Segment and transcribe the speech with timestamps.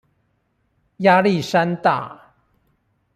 [0.97, 2.33] 壓力山大